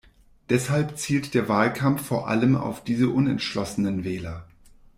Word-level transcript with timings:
Deshalb 0.49 0.97
zielt 0.97 1.35
der 1.35 1.47
Wahlkampf 1.47 2.01
vor 2.03 2.27
allem 2.27 2.55
auf 2.55 2.83
diese 2.83 3.09
unentschlossenen 3.09 4.03
Wähler. 4.03 4.47